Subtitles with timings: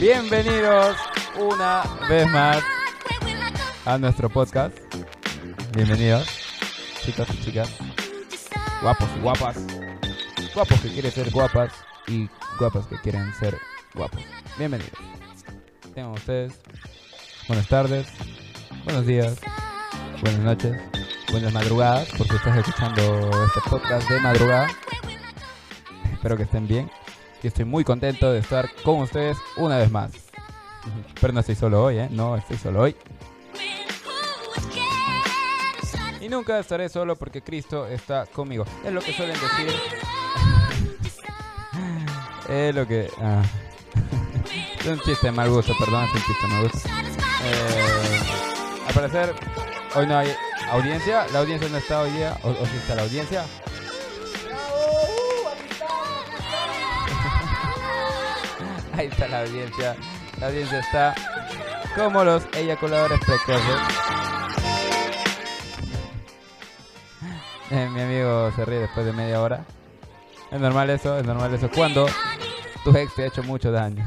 [0.00, 0.96] Bienvenidos
[1.36, 2.62] una vez más
[3.84, 4.76] a nuestro podcast.
[5.74, 6.26] Bienvenidos,
[7.04, 7.68] chicos y chicas,
[8.82, 9.66] guapos y guapas,
[10.54, 11.72] guapos que quieren ser guapas
[12.06, 13.58] y guapas que quieren ser
[13.94, 14.22] guapos.
[14.56, 14.92] Bienvenidos.
[15.94, 16.60] Tengan ustedes
[17.46, 18.08] buenas tardes,
[18.84, 19.38] buenos días,
[20.22, 20.80] buenas noches,
[21.30, 24.68] buenas madrugadas, porque estás escuchando este podcast de madrugada.
[26.12, 26.90] Espero que estén bien.
[27.42, 30.12] Y estoy muy contento de estar con ustedes una vez más.
[31.20, 32.08] Pero no estoy solo hoy, ¿eh?
[32.10, 32.96] No estoy solo hoy.
[36.30, 38.64] Nunca estaré solo porque Cristo está conmigo.
[38.84, 39.74] Es lo que suelen decir.
[42.54, 43.10] es lo que...
[43.20, 43.42] ah.
[44.80, 46.88] es un chiste de mal gusto, perdón, es un chiste de mal gusto.
[46.88, 48.20] Eh,
[48.86, 49.34] al parecer,
[49.94, 50.32] hoy no hay
[50.70, 51.26] audiencia.
[51.32, 52.38] La audiencia no está hoy día.
[52.42, 53.44] O, o si está la audiencia.
[58.96, 59.96] Ahí está la audiencia.
[60.38, 61.14] La audiencia está
[61.96, 64.29] como los eyaculadores precoces.
[67.70, 69.64] Eh, mi amigo se ríe después de media hora.
[70.50, 71.70] Es normal eso, es normal eso.
[71.70, 72.06] Cuando
[72.84, 74.04] tu ex te ha hecho mucho daño.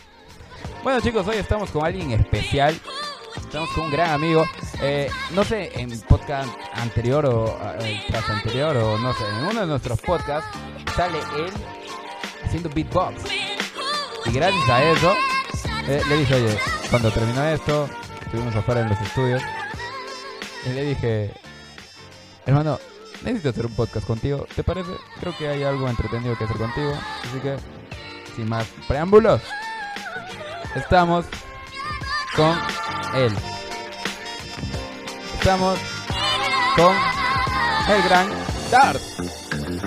[0.82, 2.78] bueno chicos, hoy estamos con alguien especial.
[3.36, 4.44] Estamos con un gran amigo.
[4.80, 9.60] Eh, no sé, en podcast anterior o eh, tras anterior o no sé, en uno
[9.62, 10.48] de nuestros podcasts
[10.94, 11.52] sale él
[12.44, 13.24] haciendo beatbox.
[14.26, 15.14] Y gracias a eso,
[15.88, 16.58] eh, le dije, oye,
[16.90, 17.88] cuando terminó esto,
[18.24, 19.42] estuvimos afuera en los estudios,
[20.64, 21.32] y le dije,
[22.46, 22.78] hermano,
[23.22, 24.92] necesito hacer un podcast contigo, ¿te parece?
[25.20, 26.92] Creo que hay algo entretenido que hacer contigo,
[27.24, 27.56] así que,
[28.34, 29.42] sin más preámbulos,
[30.74, 31.26] estamos
[32.36, 32.56] con
[33.14, 33.32] él.
[35.34, 35.78] Estamos
[36.76, 36.94] con
[37.88, 38.28] el gran
[38.70, 39.00] Dart.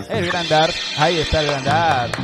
[0.09, 2.15] El gran Dart, ahí está el gran Dart.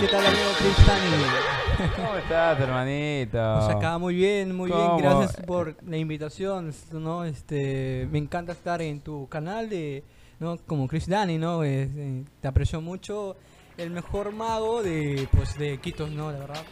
[0.00, 1.59] ¿Qué tal amigo Cristani?
[1.96, 3.38] ¿Cómo estás, hermanito?
[3.58, 4.96] Pues acá muy bien, muy ¿Cómo?
[4.96, 7.24] bien, gracias por la invitación, ¿no?
[7.24, 10.04] Este, me encanta estar en tu canal de,
[10.38, 10.56] ¿no?
[10.66, 11.64] Como Chris Dani, ¿no?
[11.64, 13.36] Eh, te aprecio mucho,
[13.76, 16.30] el mejor mago de, pues, de Quitos, ¿no?
[16.32, 16.62] La verdad.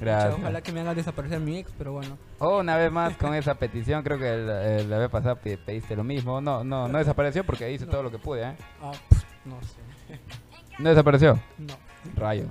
[0.00, 0.34] Gracias.
[0.38, 2.18] Ojalá que me haga desaparecer mi ex, pero bueno.
[2.40, 5.94] Oh, una vez más con esa petición, creo que el- la vez pasada pe- pediste
[5.94, 6.40] lo mismo.
[6.40, 8.56] No, no, no desapareció porque hice todo lo que pude, ¿eh?
[8.82, 10.18] Ah, pf, no sé.
[10.78, 11.38] No desapareció.
[11.58, 11.74] No.
[12.16, 12.46] Rayo.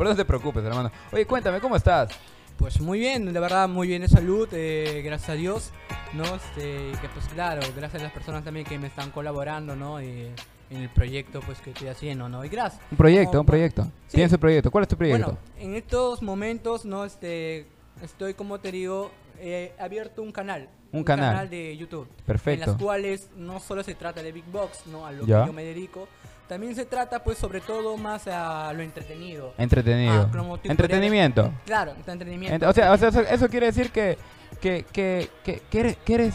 [0.00, 0.90] Pero no te preocupes, hermano.
[1.12, 2.08] Oye, cuéntame, ¿cómo estás?
[2.56, 5.72] Pues muy bien, la verdad, muy bien de salud, eh, gracias a Dios,
[6.14, 6.24] ¿no?
[6.24, 10.00] Este, que pues claro, gracias a las personas también que me están colaborando, ¿no?
[10.00, 10.30] Eh,
[10.70, 12.42] en el proyecto pues que estoy haciendo, ¿no?
[12.42, 12.80] Y gracias.
[12.90, 13.82] Un proyecto, Como- un proyecto.
[14.06, 14.14] Sí.
[14.14, 14.70] Tienes un proyecto.
[14.70, 15.22] ¿Cuál es tu proyecto?
[15.26, 17.04] Bueno, en estos momentos, ¿no?
[17.04, 17.66] Este,
[18.02, 20.70] estoy, como te digo, he abierto un canal.
[20.92, 21.50] Un canal.
[21.50, 22.08] de YouTube.
[22.24, 22.64] Perfecto.
[22.64, 25.06] En las cuales no solo se trata de Big Box, ¿no?
[25.06, 25.42] A lo Ya.
[25.42, 26.08] que yo me dedico.
[26.50, 29.54] También se trata, pues, sobre todo más a lo entretenido.
[29.56, 30.28] Entretenido.
[30.34, 31.52] Ah, Entretenimiento.
[31.64, 32.66] Claro, entretenimiento.
[32.66, 34.18] Ent- o, sea, o sea, eso, eso quiere decir que,
[34.60, 36.34] que, que, que, que eres, que, eres,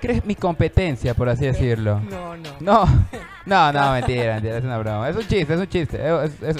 [0.00, 2.00] que eres mi competencia, por así decirlo.
[2.00, 2.50] No, no.
[2.60, 2.86] No,
[3.44, 5.10] no, no, mentira, mentira, es una broma.
[5.10, 5.98] Es un chiste, es un chiste.
[6.24, 6.56] Es, es-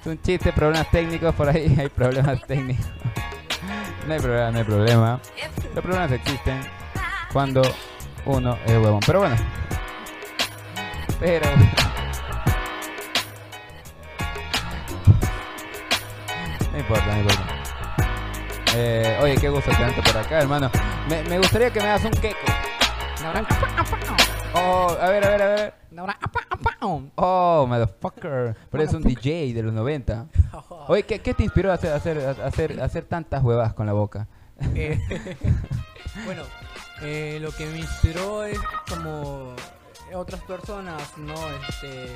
[0.00, 2.86] es un chiste, problemas técnicos, por ahí hay problemas técnicos.
[4.06, 5.20] No hay problema, no hay problema.
[5.74, 6.60] Los problemas existen
[7.32, 7.62] cuando
[8.26, 9.00] uno es huevón.
[9.04, 9.36] Pero bueno.
[11.18, 11.48] Pero...
[16.88, 17.46] importa, no importa.
[18.74, 20.70] Eh, oye, qué gusto tenerte por acá, hermano.
[21.08, 22.46] Me, me gustaría que me hagas un queco.
[24.54, 25.74] Oh, a ver, a ver, a ver.
[27.16, 28.56] Oh, motherfucker.
[28.70, 30.26] Pero es un DJ de los 90.
[30.88, 33.74] Oye, ¿qué, qué te inspiró a hacer, a hacer, a hacer, a hacer tantas huevas
[33.74, 34.26] con la boca?
[34.74, 34.98] Eh,
[36.24, 36.42] bueno,
[37.02, 38.58] eh, lo que me inspiró es
[38.88, 39.54] como
[40.14, 41.34] otras personas, ¿no?
[41.68, 42.06] Este,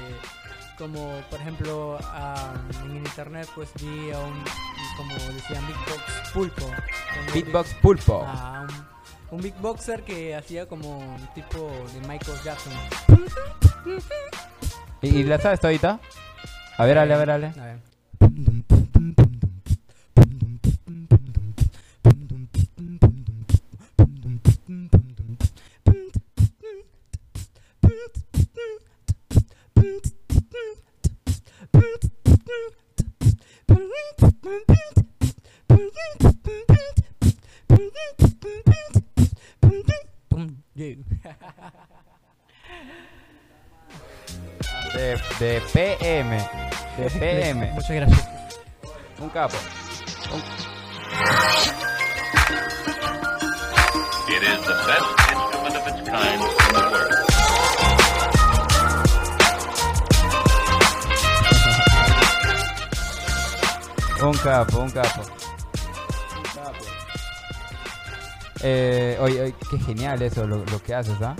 [0.79, 2.55] como por ejemplo ah,
[2.85, 4.45] en internet pues vi a un,
[4.97, 6.67] como decían, Beatbox Pulpo.
[7.33, 8.25] Beatbox Pulpo.
[8.27, 8.67] a
[9.31, 12.73] un, un beatboxer que hacía como un tipo de Michael Jackson.
[15.03, 16.01] ¿Y, y la sabes todita?
[16.79, 17.47] A ver, ale, a ver, ale.
[17.59, 17.79] A ver.
[44.95, 46.39] De, de PM.
[46.97, 47.73] De PM.
[47.73, 48.29] Muchas gracias.
[49.21, 49.57] Un capo.
[64.25, 65.21] Un capo, un capo.
[65.23, 66.85] Un capo.
[68.63, 71.35] Eh, oye, oye, qué genial eso, lo, lo que haces, ¿ah?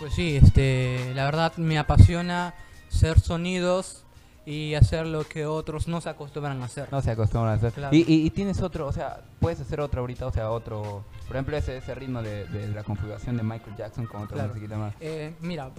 [0.00, 2.54] Pues sí, este, la verdad me apasiona
[2.90, 4.04] hacer sonidos
[4.46, 6.88] y hacer lo que otros no se acostumbran a hacer.
[6.90, 7.72] No se acostumbran a hacer.
[7.72, 7.94] Claro.
[7.94, 11.04] Y, y, y tienes otro, o sea, puedes hacer otro ahorita, o sea, otro.
[11.28, 14.48] Por ejemplo, ese, ese ritmo de, de la configuración de Michael Jackson con otra Claro.
[14.48, 14.94] musiquita más.
[15.00, 15.70] Eh, mira,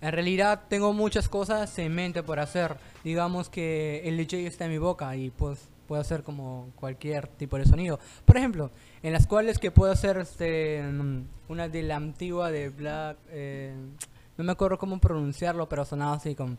[0.00, 2.76] en realidad tengo muchas cosas en mente por hacer.
[3.04, 7.56] Digamos que el DJ está en mi boca y pues puedo hacer como cualquier tipo
[7.58, 7.98] de sonido.
[8.24, 8.70] Por ejemplo,
[9.02, 13.74] en las cuales que puedo hacer este mm, una de la antigua de Black, eh,
[14.36, 16.58] no me acuerdo cómo pronunciarlo, pero sonaba así con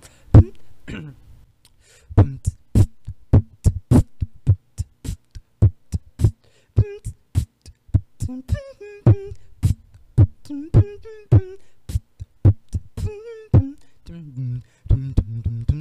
[14.07, 15.76] 둠둠둠둠둠둠둠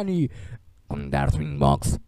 [0.00, 0.30] Dani
[0.86, 2.00] con Darwin Box.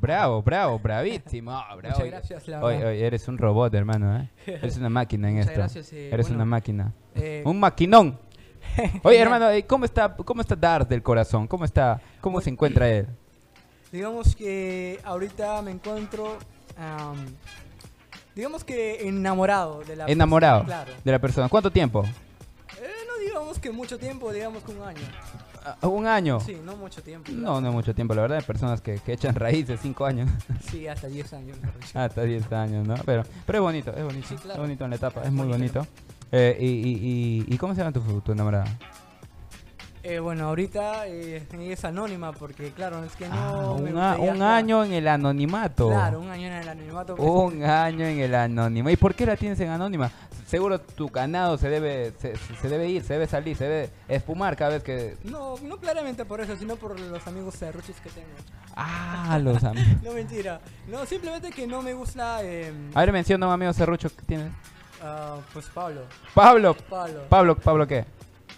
[0.00, 1.50] Bravo, bravo, bravísimo.
[1.50, 1.80] bravo.
[1.82, 2.90] Muchas gracias, la Oye, verdad.
[2.92, 4.28] oye, eres un robot, hermano, ¿eh?
[4.46, 5.60] Eres una máquina en Muchas esto.
[5.60, 6.92] gracias, eh, eres bueno, una máquina.
[7.14, 8.18] Eh, Un maquinón.
[9.04, 11.46] Oye, hermano, eh, ¿cómo está, cómo está Darth del corazón?
[11.46, 13.06] ¿Cómo está, cómo se encuentra él?
[13.90, 16.36] Digamos que ahorita me encuentro,
[16.76, 17.16] am,
[18.34, 21.00] digamos que enamorado de la Enamorado persona, Claro.
[21.04, 21.48] de la persona.
[21.48, 22.04] ¿Cuánto tiempo?
[22.04, 25.00] Eh, no digamos que mucho tiempo, digamos que un año.
[25.82, 26.40] ¿Un año?
[26.40, 27.30] Sí, no mucho tiempo.
[27.32, 28.38] No, no mucho tiempo, la verdad.
[28.38, 30.30] Hay personas que, que echan raíces, cinco años,
[30.70, 31.58] Sí, hasta 10 años.
[31.94, 32.94] hasta 10 años, ¿no?
[33.04, 34.26] Pero, pero es bonito, es bonito.
[34.28, 34.54] Sí, claro.
[34.54, 35.80] Es bonito en la etapa, es, Es muy bonito.
[35.80, 35.92] bonito.
[36.32, 38.64] Eh, y, y, y, ¿Y cómo se llama tu, tu enamorada?
[40.02, 43.34] Eh, bueno, ahorita eh, es anónima porque, claro, es que no.
[43.34, 45.88] Ah, un, a- un año en el anonimato.
[45.88, 47.16] Claro, un año en el anonimato.
[47.16, 48.88] Un año en el anónimo.
[48.88, 50.08] ¿Y por qué la tienes en anónima?
[50.46, 54.56] Seguro tu ganado se debe, se, se debe ir, se debe salir, se debe espumar
[54.56, 55.16] cada vez que...
[55.24, 58.28] No, no claramente por eso, sino por los amigos serruchos que tengo.
[58.76, 59.88] Ah, los amigos.
[60.04, 60.60] No, mentira.
[60.86, 62.44] No, simplemente que no me gusta.
[62.44, 64.52] eh, A ver, menciona un amigo serrucho que tienes.
[65.02, 66.02] ah, pues Pablo.
[66.32, 66.76] Pablo.
[66.88, 67.22] Pablo.
[67.28, 68.04] Pablo, ¿Pablo qué?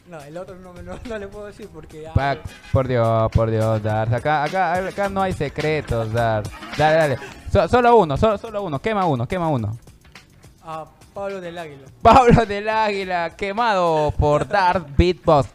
[0.08, 2.12] No, el otro no, no, no le puedo decir porque ya.
[2.12, 2.36] Pa-
[2.72, 4.14] por Dios, por Dios, Dar.
[4.14, 6.42] Acá, acá, acá no hay secretos, Dar.
[6.76, 7.18] Dale, dale.
[7.50, 8.78] So- solo uno, solo, solo uno.
[8.78, 9.76] Quema uno, quema uno.
[10.62, 10.84] A
[11.18, 11.86] Pablo del Águila.
[12.02, 15.48] Pablo del Águila, quemado por Darth Beatbox.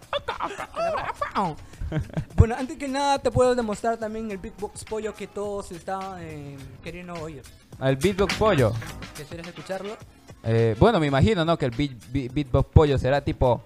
[2.35, 6.17] Bueno, antes que nada te puedo demostrar también el Big Box Pollo que todos están
[6.19, 7.43] eh, queriendo oír.
[7.81, 8.73] El Beatbox Pollo.
[9.15, 9.95] ¿Quieres escucharlo?
[10.43, 11.57] Eh, bueno, me imagino, ¿no?
[11.57, 13.61] Que el beat, beat- Beatbox Pollo será tipo...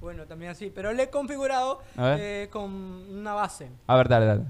[0.00, 3.68] Bueno, también así, pero le he configurado eh, con una base.
[3.88, 4.42] A ver, dale, dale.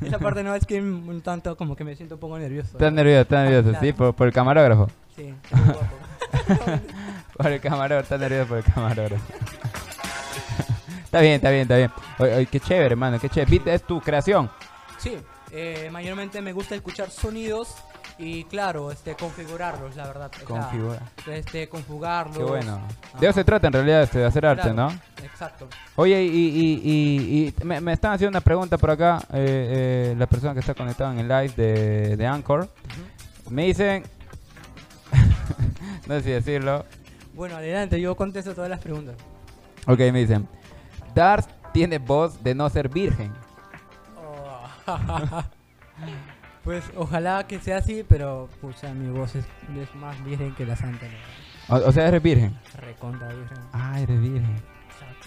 [0.00, 2.70] Esa parte no es que un tanto como que me siento un poco nervioso.
[2.72, 3.86] Estás nervioso, estás nervioso, Claro.
[3.86, 3.92] ¿sí?
[3.92, 4.88] Por, por el camarógrafo.
[5.16, 5.34] Sí.
[7.36, 9.22] Por el camarógrafo, estás nervioso por el camarógrafo.
[11.04, 11.90] está bien, está bien, está bien.
[12.18, 13.50] Oye, oye, qué chévere, hermano, qué chévere.
[13.50, 14.50] Beat es tu creación.
[14.98, 15.16] Sí,
[15.50, 17.74] eh, mayormente me gusta escuchar sonidos
[18.18, 20.30] y claro, este configurarlos, la verdad.
[20.46, 21.00] Configura.
[21.26, 22.36] este conjugarlos.
[22.38, 22.80] Qué bueno.
[23.18, 24.90] De eso se trata en realidad, este, de hacer arte, ¿no?
[25.22, 25.68] Exacto.
[25.96, 30.14] Oye, y, y, y, y me, me están haciendo una pregunta por acá, eh, eh,
[30.16, 32.68] la persona que está conectada en el live de, de Anchor.
[33.50, 34.04] Me dicen,
[36.06, 36.84] no sé si decirlo,
[37.34, 39.16] Bueno, adelante, yo contesto todas las preguntas.
[39.86, 40.48] ok, me dicen,
[41.14, 43.32] Darth tiene voz de no ser virgen.
[44.16, 44.62] Oh.
[46.64, 49.44] pues ojalá que sea así, pero pucha, mi voz es,
[49.76, 51.06] es más virgen que la santa.
[51.68, 51.76] ¿no?
[51.76, 52.56] O, o sea, eres virgen.
[52.80, 53.58] Recontra virgen.
[53.72, 54.62] Ah, eres virgen.
[54.90, 55.26] Exacto.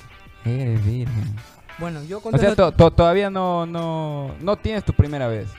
[0.49, 1.35] Eres virgen.
[1.77, 2.71] Bueno, yo O sea, contesto...
[2.71, 5.49] to- to- todavía no, no, no tienes tu primera vez.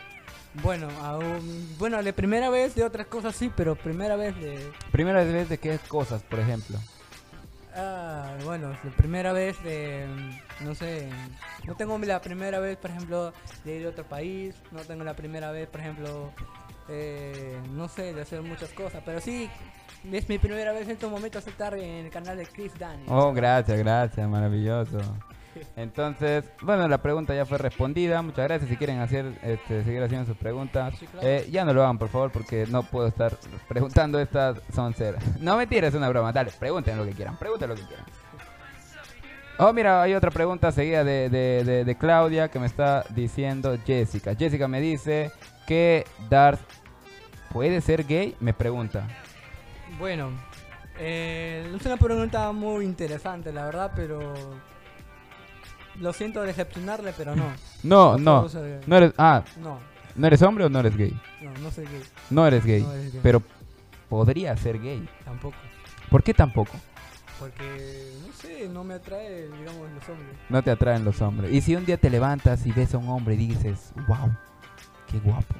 [0.62, 4.72] Bueno, aún, bueno, de primera vez de otras cosas sí, pero primera vez de...
[4.90, 6.78] Primera vez de qué cosas, por ejemplo.
[7.76, 10.06] Ah, bueno, la primera vez de,
[10.60, 11.10] no sé,
[11.66, 15.14] no tengo la primera vez, por ejemplo, de ir a otro país, no tengo la
[15.14, 16.32] primera vez, por ejemplo,
[16.88, 19.50] eh, no sé, de hacer muchas cosas, pero sí,
[20.10, 23.10] es mi primera vez en estos momentos estar en el canal de Chris Daniels.
[23.10, 24.98] Oh, gracias, gracias, maravilloso.
[25.76, 28.22] Entonces, bueno, la pregunta ya fue respondida.
[28.22, 28.70] Muchas gracias.
[28.70, 31.26] Si quieren hacer, este, seguir haciendo sus preguntas, Sí, claro.
[31.26, 33.36] eh, ya no lo hagan, por favor, porque no puedo estar
[33.68, 35.16] preguntando estas son ser.
[35.40, 36.32] No mentira, es una broma.
[36.32, 38.04] Dale, pregunten lo que quieran, pregunten lo que quieran.
[39.58, 43.76] Oh, mira, hay otra pregunta seguida de, de, de- de Claudia que me está diciendo
[43.86, 44.34] Jessica.
[44.34, 45.32] Jessica me dice
[45.66, 46.60] que Darth
[47.52, 49.06] puede ser gay, me pregunta.
[49.98, 50.30] Bueno,
[50.98, 54.34] eh, es una pregunta muy interesante, la verdad, pero
[56.00, 57.44] lo siento decepcionarle, pero no.
[57.82, 58.46] No, no,
[58.86, 59.78] no eres, ah, No,
[60.14, 61.18] ¿no eres hombre o no eres gay?
[61.42, 63.20] no, no soy gay, No eres gay, No eres gay.
[63.22, 63.42] pero
[64.08, 65.08] podría ser gay.
[65.24, 65.56] tampoco.
[66.10, 66.72] ¿Por qué tampoco?
[67.38, 70.36] Porque, no sé, no me atrae, digamos, los hombres.
[70.48, 71.52] No te atraen los hombres.
[71.52, 74.30] Y si un día te levantas y ves a un hombre y dices, wow,
[75.10, 75.54] qué guapo.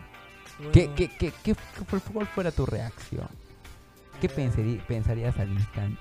[0.73, 1.57] ¿Qué, Bueno, qué, qué, qué, qué
[2.15, 3.29] cuál fuera tu reacción?
[4.23, 6.01] ¿Qué eh, pensarí- pensarías al instante?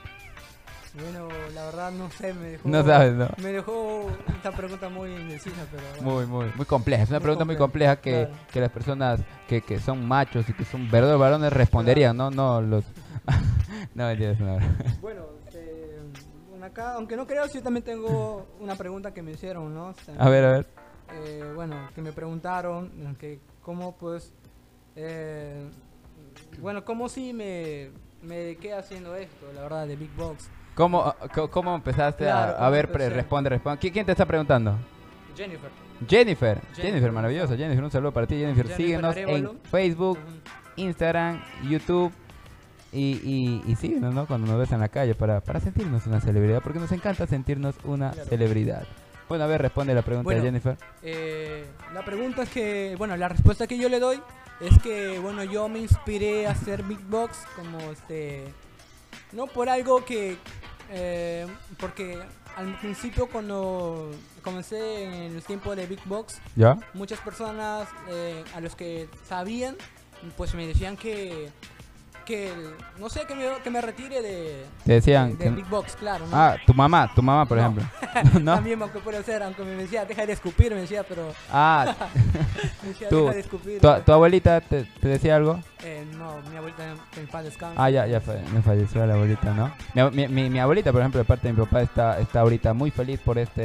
[1.01, 2.69] Bueno, la verdad no sé, me dejó...
[2.69, 3.27] No sabes, ¿no?
[3.41, 6.03] Me dejó esta pregunta muy indecisa, pero bueno.
[6.11, 7.03] Muy, muy, muy compleja.
[7.03, 8.33] Es una Muy pregunta muy compleja, que, claro.
[8.51, 12.31] que las personas que, que son machos y que son verdaderos varones responderían, ¿no?
[12.31, 12.85] No los...
[13.93, 14.59] no, broma.
[15.01, 15.97] Bueno, este,
[16.49, 19.87] bueno, acá, aunque no creo, sí también tengo una pregunta que me hicieron, ¿no?
[19.87, 20.67] O sea, A ver, a ver.
[21.13, 24.31] eh, bueno, que me preguntaron que cómo pues,
[24.95, 25.69] eh,
[26.61, 27.89] bueno, cómo si me,
[28.21, 30.49] me dediqué haciendo esto, la verdad, de Big Box.
[30.75, 31.15] ¿Cómo,
[31.51, 32.91] cómo empezaste Claro, a, a ¿cómo ver?
[32.91, 33.21] pre- empecé?
[33.21, 33.79] responde, responde.
[33.79, 34.75] ¿Qui- ¿Quién te está preguntando?
[35.35, 35.69] Jennifer.
[36.07, 36.59] Jennifer.
[36.59, 37.55] Jennifer, Jennifer, maravillosa.
[37.55, 38.67] Jennifer, un saludo para ti, Jennifer.
[38.67, 39.59] Jennifer Síguenos en.
[39.71, 40.19] Facebook.
[40.75, 42.11] Instagram, YouTube.
[42.91, 44.25] Y, y, y síguenos, ¿no?
[44.25, 46.61] Cuando nos ves en la calle para, para sentirnos una celebridad.
[46.61, 48.29] Porque nos encanta sentirnos una Claro.
[48.29, 48.83] celebridad.
[49.27, 50.41] Bueno, a ver, responde la pregunta Bueno.
[50.41, 50.77] de Jennifer.
[51.01, 54.21] Eh, la pregunta es que, bueno, la respuesta que yo le doy
[54.61, 58.45] es que, bueno, yo me inspiré a hacer Big Box como este,
[59.35, 60.37] no por algo que,
[60.91, 61.45] eh,
[61.79, 62.19] porque
[62.55, 64.11] al principio cuando
[64.43, 66.77] comencé en el tiempo de Big Box, ¿Ya?
[66.93, 69.75] muchas personas eh, a los que sabían,
[70.37, 71.49] pues me decían que,
[72.25, 72.51] que
[72.97, 75.49] no sé, que me, que me retire de, Te decían de que...
[75.51, 76.25] Big Box, claro.
[76.27, 76.35] ¿no?
[76.35, 77.63] Ah, tu mamá, tu mamá, por No.
[77.63, 77.85] ejemplo.
[78.41, 78.55] ¿No?
[78.55, 81.93] También, aunque puede ser, aunque me decía, deja de escupir, me decía, pero Ah,
[82.83, 83.81] me decía, Tú- deja de escupir.
[83.81, 85.59] ¿tu, tu abuelita te, te decía algo?
[85.83, 86.83] Eh, no, mi abuelita
[87.17, 87.75] en paz descanse.
[87.77, 88.21] Ah, ya, ya
[88.53, 89.71] me falleció la abuelita, ¿no?
[90.11, 92.89] Mi, mi- mi- abuelita, por ejemplo, de parte de mi papá, está, está ahorita muy
[92.91, 93.61] feliz por este,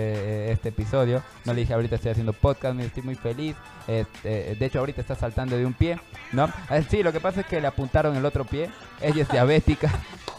[0.49, 1.23] eh, este episodio.
[1.45, 3.55] No le dije, ahorita estoy haciendo podcast, me estoy muy feliz.
[3.87, 5.99] Este, de hecho, ahorita está saltando de un pie,
[6.33, 6.51] ¿no?
[6.69, 8.69] Ah, Sí, lo que pasa es que le apuntaron el otro pie.
[9.01, 9.91] Ella es diabética.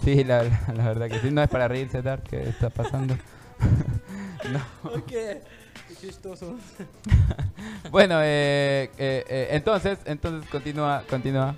[0.03, 1.31] Sí, la, la- la verdad que sí.
[1.31, 3.15] No es para reírse, Dar, ¿qué está pasando?
[4.51, 4.89] no.
[4.91, 5.11] Ok,
[6.01, 6.55] qué chistoso.
[7.91, 11.55] Bueno, eh, eh, eh, entonces, entonces continúa, continúa.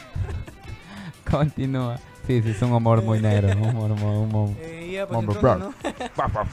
[1.30, 1.98] continúa.
[2.26, 4.50] Sí, sí, es un humor muy negro, un humor, humor, humor.
[4.60, 6.46] Eh, ya, pues Hombre, entonces, ¿no?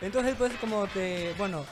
[0.00, 1.34] Entonces, pues, como te.
[1.36, 1.64] Bueno,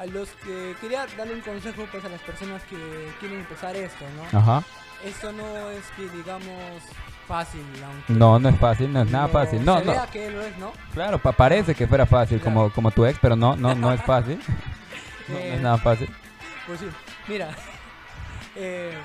[0.00, 0.74] a los que.
[0.80, 4.38] Quería darle un consejo, pues, a las personas que quieren empezar esto, ¿no?
[4.38, 4.62] Ajá.
[5.04, 6.82] Esto no es que, digamos,
[7.28, 8.12] fácil, aunque.
[8.12, 9.64] No, no es fácil, no es nada fácil.
[9.64, 9.92] No, se no.
[9.92, 10.72] vea que lo es, ¿no?
[10.94, 12.54] Claro, pa- parece que fuera fácil Claro.
[12.54, 14.40] como, como tu ex, pero no, no, no es fácil.
[15.28, 16.10] No, no Eh, es nada fácil.
[16.66, 16.86] Pues sí,
[17.28, 17.50] mira,
[18.56, 18.98] eh,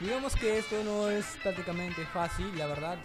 [0.00, 2.96] digamos que esto no es prácticamente fácil, la verdad,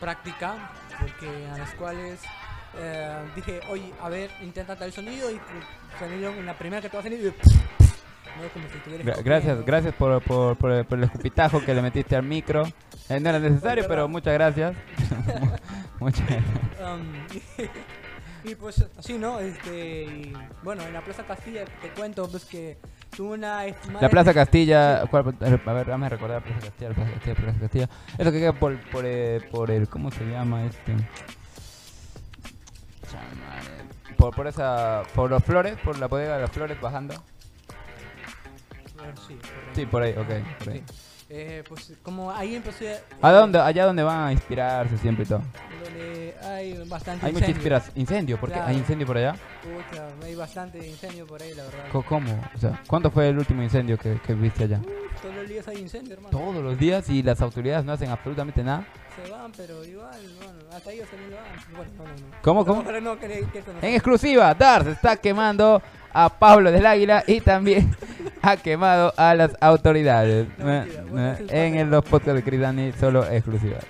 [0.00, 2.20] práctica, porque a las cuales
[2.78, 5.40] eh, dije, oye, a ver, intenta tal sonido y
[5.98, 9.94] salieron en la primera que te va a salir, y, no como si gracias, gracias
[9.94, 12.64] por, por, por por el escupitajo que le metiste al micro.
[13.08, 14.76] Eh, no era necesario, pero muchas gracias.
[16.00, 16.28] muchas
[16.80, 17.12] Um,
[18.44, 19.40] y pues así, ¿no?
[19.40, 22.78] Este, y, bueno, en la Plaza Castilla te cuento pues que
[23.14, 23.64] tuve una
[24.00, 25.04] La Plaza Castilla.
[25.10, 27.88] ¿cuál- a ver, dame recordar la Plaza Castilla, la Plaza Castilla, la Plaza Castilla.
[28.16, 30.94] Eso que queda por, por, eh, por el, ¿cómo se llama este?
[34.20, 37.14] Por, por esa, por los flores, por la bodega de las flores bajando.
[39.74, 40.84] Sí, por ahí, ok, por ahí.
[40.86, 40.94] Sí.
[41.32, 42.98] Eh, pues como ahí empecé...
[43.22, 43.60] ¿A eh, dónde?
[43.60, 45.42] Allá donde van a inspirarse siempre y todo.
[45.84, 47.92] Donde hay bastante Hay mucha inspiración.
[47.96, 48.36] ¿Incendio?
[48.40, 48.56] ¿Por qué?
[48.56, 48.68] Claro.
[48.68, 49.36] ¿Hay incendio por allá?
[49.62, 52.02] Pucha, hay bastante incendio por ahí, la verdad.
[52.08, 52.50] ¿Cómo?
[52.52, 54.80] O sea, ¿cuándo fue el último incendio que, que viste allá?
[55.22, 56.36] todos los días hay incendio, hermano.
[56.36, 58.84] Todos los días y las autoridades no hacen absolutamente nada.
[59.14, 61.76] Se van, pero igual, bueno, hasta ellos también van.
[61.76, 62.36] Bueno, no, no, no.
[62.42, 62.80] ¿Cómo, cómo?
[62.80, 65.80] Ojalá no, que, que esto no En exclusiva, Dars está quemando
[66.12, 67.94] a Pablo del Águila y también
[68.42, 70.48] ha quemado a las autoridades.
[70.58, 71.02] No, mentira.
[71.10, 73.78] Bueno, Eh, eso es en los podcasts de Chris Dani, solo exclusiva.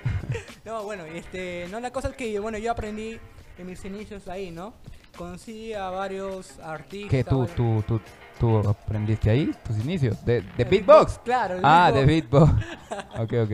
[0.64, 3.19] No, bueno, este, no, la cosa es que, bueno, yo aprendí
[3.59, 4.73] en mis inicios ahí, ¿no?
[5.16, 7.11] Conocí a varios artistas.
[7.11, 8.00] ¿Qué tú, tú, tú,
[8.38, 9.50] tú aprendiste ahí?
[9.66, 10.25] ¿Tus inicios?
[10.25, 11.19] ¿De, de beatbox?
[11.25, 12.52] Claro, Ah, de beatbox.
[13.19, 13.50] ok, ok.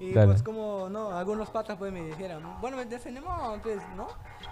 [0.00, 0.28] Y Dale.
[0.28, 4.06] pues como, no, algunos patas pues me dijeron, bueno, me defendemos, pues, ¿no?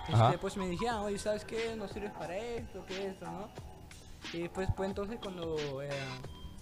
[0.09, 1.75] Este, pues me dijeron, oye, ¿sabes qué?
[1.77, 3.49] No sirves para esto, que esto, ¿no?
[4.33, 5.89] Y pues, pues entonces cuando, eh,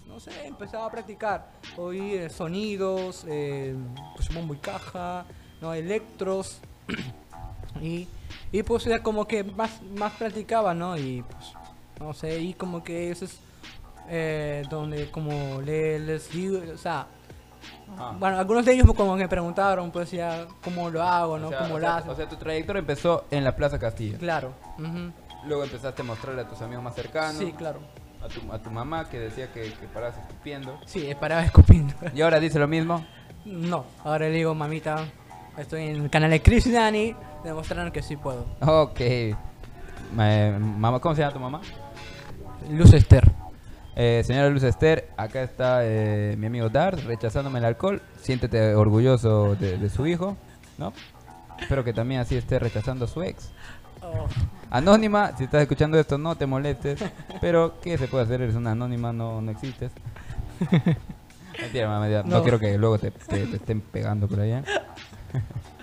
[0.07, 3.75] no sé, empezaba a practicar, oír eh, sonidos, eh,
[4.15, 5.25] pues bombo y caja,
[5.61, 5.73] ¿no?
[5.73, 6.59] Electros.
[7.81, 8.07] y,
[8.51, 10.97] y pues ya como que más, más practicaba, ¿no?
[10.97, 11.53] Y pues,
[11.99, 13.39] no sé, y como que eso es
[14.09, 17.07] eh, donde como le, les digo, o sea,
[17.97, 18.15] Ah.
[18.19, 21.47] bueno, algunos de ellos como que me preguntaron, pues ya, cómo lo hago, ¿no?
[21.47, 22.11] O sea, ¿Cómo o lo sea, hacen?
[22.11, 24.17] o sea, tu trayectoria empezó en la Plaza Castillo.
[24.19, 24.53] claro.
[24.77, 25.11] ujú.
[25.47, 27.37] Luego empezaste a mostrarle a tus amigos más cercanos.
[27.37, 27.79] Sí, claro.
[28.23, 30.77] A tu, a tu mamá que decía que, que paras escupiendo.
[30.85, 31.93] Sí, paraba escupiendo.
[32.15, 33.05] Y ahora dice lo mismo.
[33.45, 35.05] no, ahora le digo, mamita,
[35.57, 38.45] estoy en el canal de Chris y Dani, demostraron que sí puedo.
[38.61, 38.99] Ok.
[40.13, 41.61] Ma- mamá, ¿Cómo se llama tu mamá?
[42.69, 43.31] Luz Esther.
[43.95, 48.01] Eh, señora Luz Esther, acá está eh, mi amigo Dart rechazándome el alcohol.
[48.21, 50.37] Siéntete orgulloso de, de su hijo,
[50.77, 50.93] ¿no?
[51.59, 53.51] Espero que también así esté rechazando a su ex.
[54.01, 54.27] Oh,
[54.69, 56.99] Anónima, si estás escuchando esto, no te molestes.
[57.41, 58.41] Pero, ¿qué se puede hacer?
[58.41, 59.91] Eres una anónima, no, no existes.
[61.59, 62.37] Mentira, mamá, ya, no.
[62.37, 62.41] No.
[62.43, 64.63] quiero que luego te, te- te estén pegando por allá.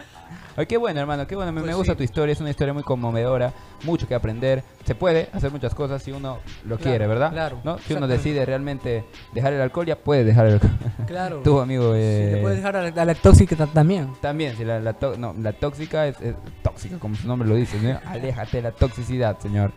[0.57, 1.51] Ay, qué bueno, hermano, qué bueno.
[1.51, 1.97] Me, Pues me gusta sí.
[1.99, 3.53] tu historia, es una historia muy conmovedora,
[3.85, 4.63] mucho que aprender.
[4.85, 7.33] Se puede hacer muchas cosas si uno lo Claro, quiere, ¿verdad?
[7.33, 7.79] claro, ¿No?
[7.79, 10.71] Si uno decide realmente dejar el alcohol, ya puede dejar el alcohol.
[11.09, 11.41] claro.
[11.43, 14.13] tu amigo, Sí, eh, le puedes dejar a la, a la tóxica ta- también.
[14.21, 17.57] también, si la, la, to- no, la tóxica es, es tóxica, como su nombre lo
[17.57, 17.77] dice.
[17.81, 17.99] ¿no?
[18.09, 19.73] Aléjate de la toxicidad, señor,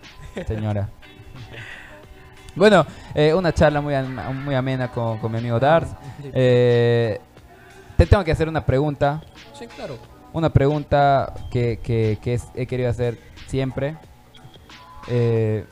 [0.47, 0.89] señora.
[2.55, 3.93] Bueno, eh, una charla muy,
[4.43, 5.89] muy amena con, con mi amigo Dars.
[6.21, 6.29] Sí.
[6.33, 7.19] Eh,
[7.95, 9.21] te tengo que hacer una pregunta.
[9.53, 9.97] Sí, claro.
[10.33, 13.97] Una pregunta que, que- que he querido hacer siempre.
[15.07, 15.65] Eh,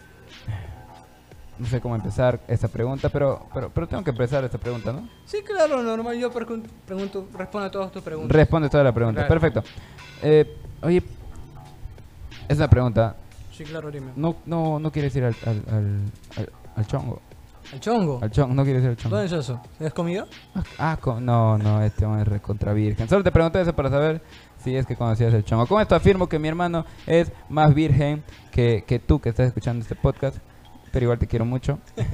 [1.58, 5.08] no sé cómo empezar esta pregunta, pero, pero, pero tengo que empezar esta pregunta, ¿no?
[5.26, 6.18] Sí, claro, normal.
[6.18, 8.36] Yo pregun- pregunto, respondo a todas tus preguntas.
[8.36, 9.26] Responde toda la pregunta.
[9.26, 9.39] Claro.
[9.39, 9.63] Perfecto.
[10.22, 11.02] Eh, oye,
[12.50, 13.15] es una pregunta.
[13.54, 14.12] sí, claro, dime.
[14.18, 16.00] No, no, no quieres ir al, al, al,
[16.38, 17.22] al- al chongo.
[17.76, 18.20] ¿El chongo?
[18.22, 19.18] Al chongo, no quieres ir al chongo.
[19.18, 19.60] ¿Dónde es eso?
[19.82, 20.26] ¿Es comida?
[20.78, 23.08] Ah, co- no, no, este hombre es recontra virgen.
[23.10, 24.22] Solo te pregunté eso para saber
[24.64, 25.68] si es que conocías el chongo.
[25.68, 29.82] Con esto afirmo que mi hermano es más virgen que, que tú que estás escuchando
[29.84, 30.38] este podcast.
[30.92, 31.80] Pero igual te quiero mucho.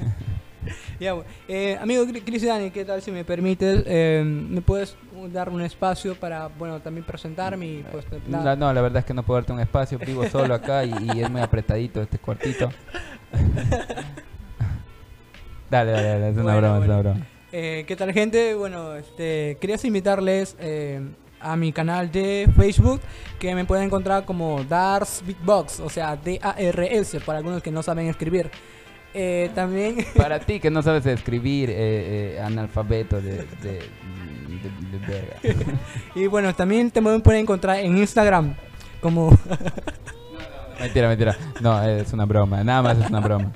[1.00, 1.28] Ya, bueno.
[1.48, 3.82] eh, amigo Cri- Chris y Dani, ¿qué tal si me permites?
[3.84, 4.96] eh, ¿Me puedes
[5.32, 8.06] dar un espacio para, bueno, también presentarme y pues...
[8.28, 8.44] nada.
[8.44, 9.98] La- no, la verdad es que no puedo darte un espacio.
[9.98, 12.70] Vivo solo acá y, y es muy apretadito este cuartito.
[15.72, 16.28] dale, dale, dale.
[16.30, 17.10] Es una Bueno, broma, es una bueno.
[17.10, 17.26] broma.
[17.52, 18.54] Eh, ¿Qué tal gente?
[18.54, 21.00] Bueno, este, quería invitarles eh,
[21.40, 23.00] a mi canal de Facebook
[23.38, 28.06] que me pueden encontrar como Dars Beatbox, o sea, D-A-R-S, para algunos que no saben
[28.08, 28.50] escribir.
[29.14, 29.96] Eh, también...
[30.16, 35.56] Para ti que no sabes escribir, eh, eh, analfabeto de, de, de- de
[36.14, 38.54] y bueno, también te pueden encontrar en Instagram
[39.02, 39.36] como...
[40.80, 41.36] Mentira, mentira.
[41.60, 42.64] No, es una broma.
[42.64, 43.52] Nada más es una broma.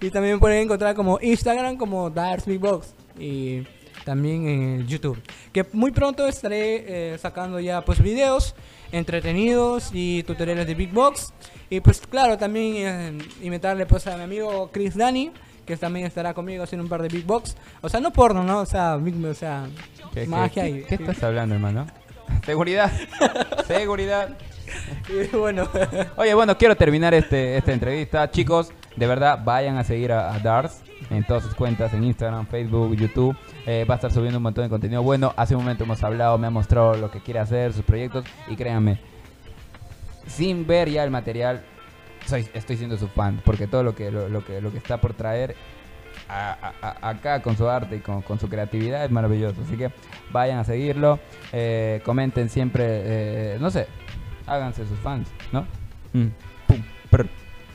[0.00, 3.62] Y también me pueden encontrar como Instagram como Dars Beatbox y
[4.04, 5.20] también en YouTube.
[5.52, 8.54] Que muy pronto estaré eh, sacando ya pues videos
[8.92, 11.32] entretenidos y tutoriales de beatbox.
[11.70, 15.30] Y pues claro, también eh, invitarle pues a mi amigo Chris Dani,
[15.66, 17.56] que también estará conmigo haciendo un par de beatbox.
[17.82, 18.60] O sea, no porno, ¿no?
[18.60, 19.66] O sea, beat- o sea
[20.14, 21.86] ¿Qué, qué- magia qué- y, qué estás hablando, hermano?
[22.46, 22.90] Seguridad.
[23.66, 24.36] Seguridad.
[25.08, 25.68] y bueno,
[26.16, 28.30] Oye, bueno, quiero terminar este, esta entrevista.
[28.30, 32.46] Chicos, de verdad, vayan a seguir a, a Dars en todas sus cuentas, en Instagram,
[32.46, 33.36] Facebook, YouTube.
[33.64, 35.32] Eh, va a estar subiendo un montón de contenido bueno.
[35.36, 38.24] Hace un momento hemos hablado, me ha mostrado lo que quiere hacer, sus proyectos.
[38.48, 39.00] Y créanme,
[40.26, 41.62] sin ver ya el material,
[42.26, 43.40] soy, estoy siendo su fan.
[43.44, 45.54] Porque todo lo que, lo, que, lo que está por traer
[46.28, 49.62] acá con su arte y con, con su creatividad es maravilloso.
[49.62, 49.92] Así que
[50.32, 51.20] vayan a seguirlo.
[51.52, 53.86] eh, comenten siempre, eh, no sé,
[54.46, 55.62] háganse sus fans, ¿no?
[56.12, 56.26] Mm,
[56.66, 57.28] pum, prr.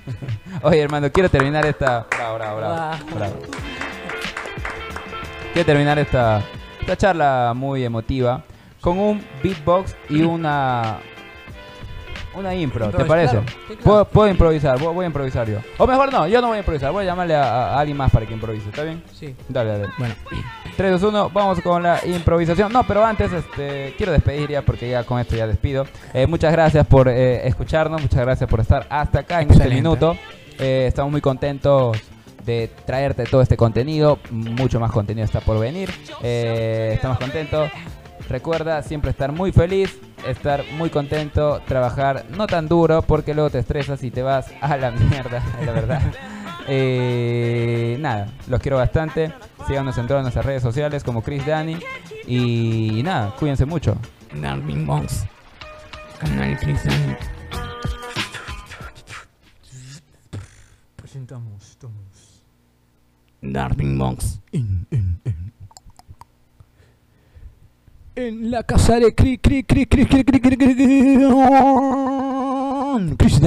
[0.64, 2.08] Oye, hermano, quiero terminar esta.
[2.10, 3.36] Bravo, bravo, bravo, bravo.
[5.54, 6.42] Quiero terminar esta,
[6.82, 8.44] esta charla muy emotiva
[8.82, 11.00] con un beatbox y una
[12.36, 13.34] Una impro, ¿te parece?
[13.34, 13.82] claro, sí, claro.
[13.84, 15.60] Puedo, puedo improvisar, voy, voy a improvisar yo.
[15.78, 18.12] O mejor no, yo no voy a improvisar, voy a llamarle a, a alguien más
[18.12, 19.04] para que improvise, ¿está bien?
[19.14, 19.36] Sí.
[19.50, 19.88] Dale, dale.
[19.98, 20.16] Bueno,
[20.76, 22.72] 3, 2, 1, vamos con la improvisación.
[22.72, 25.86] No, pero antes este, quiero despedir ya porque ya con esto ya despido.
[26.14, 30.18] Eh, muchas gracias por eh, escucharnos, muchas gracias por estar hasta acá en este minuto.
[30.60, 31.98] Eh, estamos muy contentos
[32.46, 34.20] de traerte todo este contenido.
[34.32, 35.92] Mucho más contenido está por venir.
[36.22, 37.72] Estamos contentos.
[38.30, 43.60] Recuerda siempre estar muy feliz, estar muy contento, trabajar no tan duro porque luego te
[43.60, 46.02] estresas y te vas a la mierda, la verdad.
[46.68, 49.34] Eh, nada, los quiero bastante.
[49.68, 51.78] Síganos en todas nuestras redes sociales como Chris Dani.
[52.28, 53.98] Y nada, cuídense mucho.
[54.34, 55.26] Darwin Monks.
[56.20, 57.18] Canal Cristiano.
[60.96, 62.44] Presentamos, estamos.
[63.42, 64.40] Darwin Monks.
[64.52, 65.43] En, en, en.
[68.16, 70.76] En la casa de Cri, Cri, Cri, Cri, Cri, Cri, Cri, Cri, Cri,
[73.18, 73.42] Chris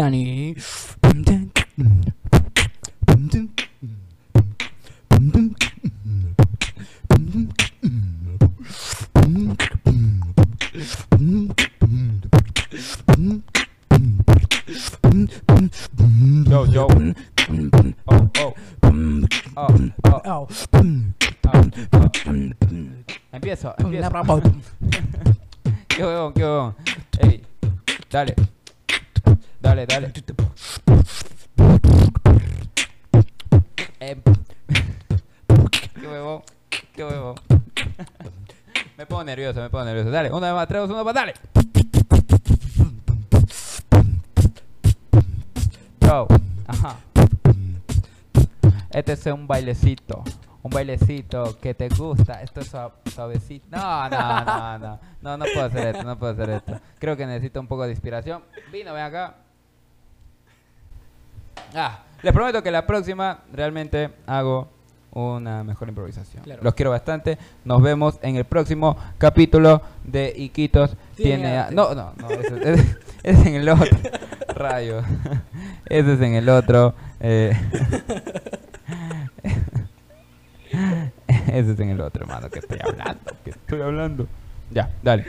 [48.96, 50.24] Este es un bailecito.
[50.62, 52.40] Un bailecito que te gusta.
[52.42, 53.66] Esto es sua- suavecito.
[53.70, 55.00] No, no, no, no.
[55.20, 56.80] No, no puedo hacer esto, no puedo hacer esto.
[56.98, 58.42] Creo que necesito un poco de inspiración.
[58.72, 59.35] Vino, ven acá.
[61.74, 64.68] Ah, les prometo que la próxima realmente hago
[65.12, 66.42] una mejor improvisación.
[66.44, 66.62] Claro.
[66.64, 67.37] Los quiero bastante.
[67.66, 70.96] Nos vemos en el próximo capítulo de Iquitos.
[71.16, 71.70] Tiene a-.
[71.70, 72.28] No, no, no.
[73.22, 73.98] Es en el otro.
[74.54, 75.00] Rayo.
[75.87, 76.94] Ese es en el otro.
[77.20, 77.52] eh.
[81.49, 82.49] Ese es en el otro, hermano.
[82.51, 83.33] Que estoy hablando.
[83.44, 84.27] Que estoy hablando.
[84.70, 85.27] Ya, dale.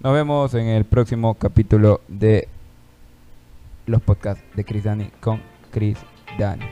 [0.00, 2.48] Nos vemos en el próximo capítulo de
[3.86, 5.40] los podcasts de Chris Dani con
[5.72, 5.98] Chris
[6.38, 6.64] Dani.